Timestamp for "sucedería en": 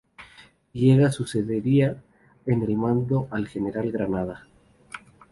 1.13-2.63